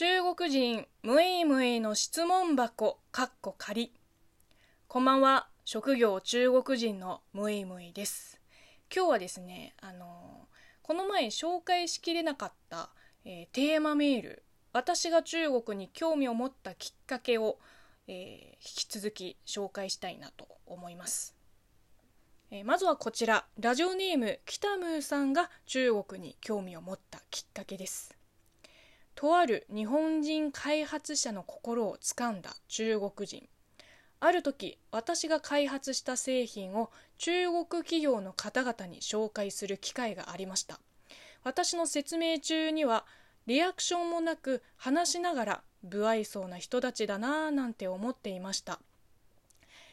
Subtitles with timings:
[0.00, 3.92] 中国人ムイムイの質問箱かっこ仮
[4.86, 5.48] こんばんは。
[5.64, 8.40] 職業中国人のムイムイです。
[8.94, 10.46] 今日はですねあの
[10.82, 12.90] この前紹介しきれなかった、
[13.24, 14.44] えー、テーマメール。
[14.72, 17.58] 私が中国に興味を持ったきっかけを、
[18.06, 21.34] えー、引き続き紹介したいなと思います。
[22.52, 23.46] え、まずはこちら。
[23.58, 28.17] ラジオネーム北ムーさんが中国に興味を持ったきっかけです。
[29.18, 33.48] とある日本人開発者の心をつかんだ中国人。
[34.20, 40.78] ある時私が開発した製品を中国企業の方々に紹介する機会がありました。
[41.42, 43.06] 私の説明中には
[43.46, 48.78] リアクションもなく話しながら不愛想な人たちだなぁなんて思っていました。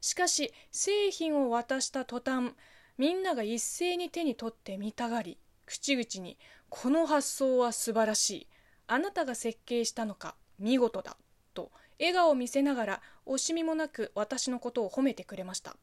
[0.00, 2.54] しかし製品を渡した途端
[2.96, 6.38] みんなが一斉に手に取ってみたがり口々に
[6.70, 8.46] 「この発想は素晴らしい。
[8.92, 11.16] あなたが設計したのか見事だ」
[11.54, 15.76] と笑顔を見せながら惜しみもなく私のことを褒めてくれました。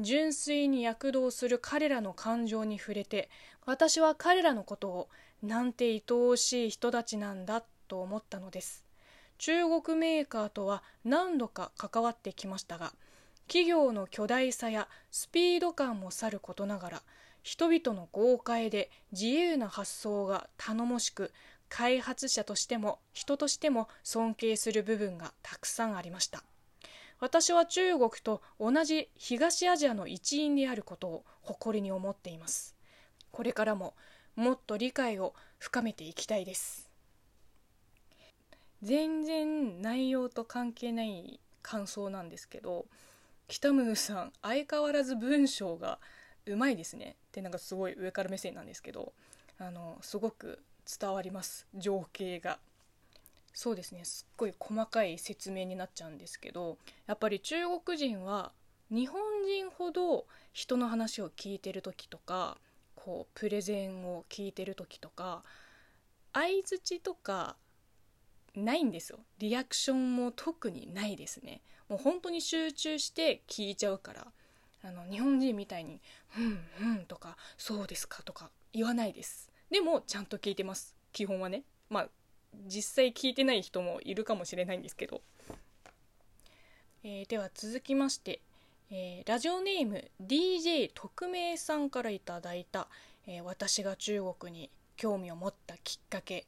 [0.00, 3.28] 純粋に躍動する彼らの感情に触れて
[3.66, 5.08] 私は彼らのことを
[5.42, 8.86] なんて愛おしい人たちなんだと思ったのです。
[9.36, 12.94] 中国メーカーとは何度か関わってきましたが
[13.48, 17.02] 企業の巨大さやスピード感もさることながら
[17.42, 21.32] 人々の豪快で自由な発想が頼もしく
[21.74, 26.44] 開発者としても人としても尊敬する部分がたくさんありました。
[27.18, 32.76] 私は中国と同じ東アジアの一員であることを誇りに思っています。
[33.30, 33.94] これからも
[34.36, 36.90] もっと理解を深めていきたいです。
[38.82, 42.84] 全然内容と関係ない感想なんですけど
[43.48, 45.98] 北ムーさん相変わらず文章が
[46.44, 47.16] うまいですね。
[47.28, 49.14] ってなんかすごい上から目線なんですけど
[49.58, 51.66] あのすごく伝わります。
[51.74, 52.58] 情景が。
[53.54, 54.04] そうですね。
[54.04, 58.52] すっごい細かい説明になっちゃうんですけどやっぱり中国人は
[58.90, 62.58] 日本人ほど人の話を聞いてる時とか
[62.94, 65.42] こうプレゼンを聞いてる時とか
[66.32, 67.56] 相づちとか
[68.54, 69.18] ないんですよ。
[69.38, 71.62] リアクションも特にないですね。
[71.88, 74.26] もう本当に集中して聞いちゃうから
[74.82, 76.00] あの日本人みたいに
[76.38, 79.51] 「うんうん」とか「そうですか」とか言わないです。
[79.72, 80.94] でもちゃんと聞いてます。
[81.12, 81.62] 基本はね。
[81.88, 82.08] まあ
[82.66, 85.22] 実際聞いてない人もいるかもしれないんですけど、
[87.02, 88.42] えー、では続きまして、
[88.90, 92.86] えー、ラジオネーム DJ 特命さんからいただいた、
[93.26, 96.46] えー、私が中国に興味を持ったきっかけ。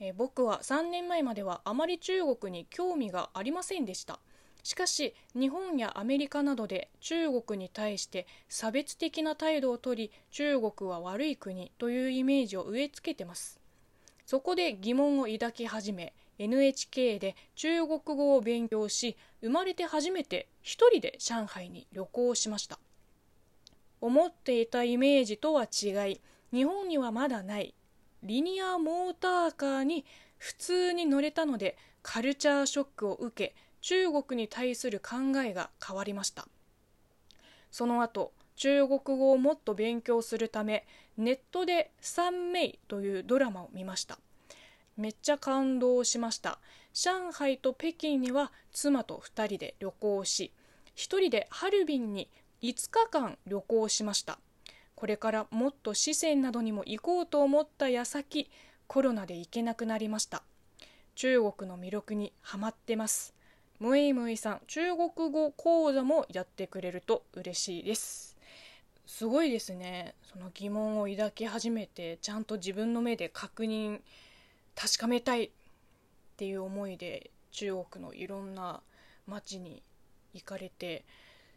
[0.00, 4.18] え僕は3年前まではあまり中国に興味がありませんでした。
[4.62, 13.60] しかし日本やアメリカなどで中国に対して差別的な態度をとり中国は悪い国というイメージを植え付けてます。
[14.24, 22.78] そこで疑問を抱き始め NHK で中国語を勉強し生まれて初めて一人で上海に旅行しました。
[24.00, 26.20] 思っていたイメージとは違い
[26.52, 27.74] 日本にはまだない
[28.22, 30.04] リニアモーターカーに
[30.38, 36.48] 普通に乗れたのでカルチャーショックを受け中国に対する考えが変わりました。
[37.70, 44.18] その後中国語をもっと勉強するためネットで「三名」というドラマを見ました。
[44.96, 46.58] めっちゃ感動しました。
[46.94, 50.52] 上海と北京には妻と2人で旅行し
[50.94, 52.28] 1人でハルビンに
[52.60, 54.38] 5日間旅行しました。
[54.94, 58.48] これからもっと四川などにも行こうと思った矢先
[58.86, 60.44] コロナで行けなくなりました。
[61.16, 63.34] 中国の魅力にはまってます。
[63.82, 68.36] ムイムイさん中国語講座もやってくれると嬉しいです。
[69.08, 70.14] すごいですね。
[70.22, 73.98] その疑問を抱き始めてちゃんと自分の目で確認
[74.76, 75.50] 確かめたいっ
[76.36, 78.82] ていう思いで中国のいろんな
[79.26, 79.82] 街に
[80.32, 81.04] 行かれて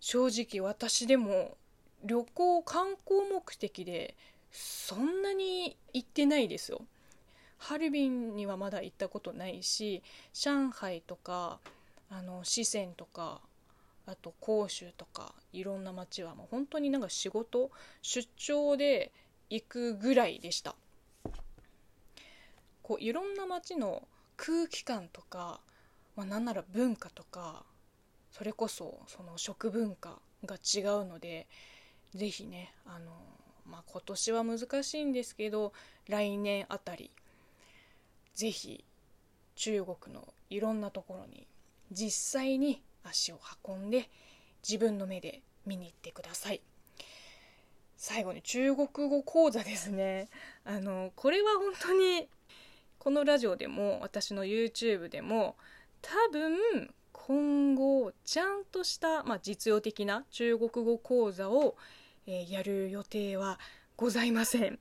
[0.00, 1.58] 正直私でも
[2.02, 4.14] 旅行観光目的で
[4.50, 6.80] そんなに行ってないですよ。
[7.58, 10.02] ハルビンにはまだ行ったことないし
[10.32, 11.58] 上海とか
[12.10, 13.40] あの四川とか
[14.06, 17.70] あと広州とかいろんな街はもう本当になんか仕事
[18.02, 19.12] 出張で
[19.50, 20.76] 行くぐらいでした。
[22.82, 24.06] こういろんな街の
[24.36, 25.60] 空気感とか、
[26.14, 27.64] まあ、なんなら文化とか
[28.30, 31.48] それこそその食文化が違うので
[32.14, 33.10] 是非ねあの、
[33.68, 35.72] まあ、今年は難しいんですけど
[36.06, 37.10] 来年あたり
[38.34, 38.84] 是非
[39.56, 41.46] 中国のいろんなところに
[41.90, 44.08] 実際に足を運んで
[44.66, 46.60] 自分の目で見に行ってください
[47.96, 50.28] 最後に中国語講座ですね
[50.64, 52.28] あのこれは本当に
[52.98, 55.56] このラジオでも私の YouTube でも
[56.02, 61.76] 多分今後ちゃんとした、まあ、実用的な中国語講座を、
[62.26, 63.58] えー、やる予定は
[63.96, 64.78] ございません。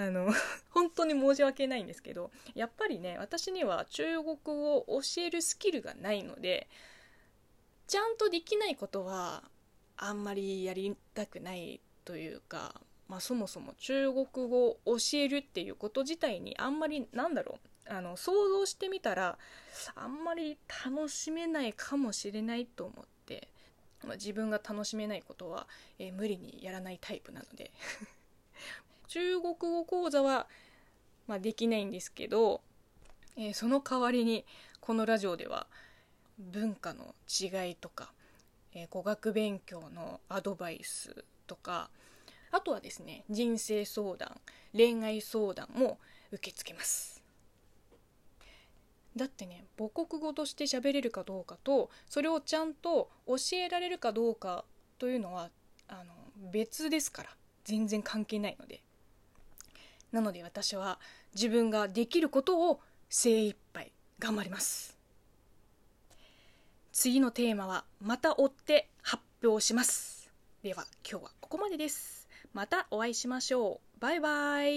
[0.00, 0.32] あの
[0.70, 6.68] 本当に申し訳ないんですけどやっぱりね私には中国語を教えるスキルがないので
[7.86, 9.44] ちゃんとできないことは
[9.98, 19.36] あんまりやりたくないというか、まあ、そもそも中国語を教えるっていうこと自体にあんまりなんだろうあの想像してみたら
[19.96, 20.56] あんまり
[20.86, 23.48] 楽しめないかもしれないと思って、
[24.04, 25.66] まあ、自分が楽しめないことは、
[25.98, 27.70] えー、無理にやらないタイプなので。
[29.10, 30.46] 中国語講座は、
[31.26, 32.60] まあ、できないんですけど、
[33.36, 34.44] えー、その代わりに
[34.80, 35.66] このラジオでは
[36.38, 38.12] 文化の違いとか、
[38.72, 41.90] えー、語学勉強のアドバイスとか
[42.52, 44.40] あとはですね人生相談
[44.72, 45.98] 恋愛相談も
[46.30, 47.20] 受け付けます。
[49.16, 54.64] だってね母国語として喋れるかどうかとそれをちゃんと教えられるかどうか
[55.00, 55.50] というのは
[55.88, 56.14] あの
[56.52, 57.30] 別ですから
[57.64, 58.80] 全然関係ないので。
[60.12, 60.98] なので私は
[61.34, 64.96] 自分ができることを精一杯頑張ります。
[66.92, 70.30] 次のテーマはまた追って発表します。
[70.62, 72.28] では今日はここまでです。
[72.52, 74.00] またお会いしましょう。
[74.00, 74.70] バイバイ。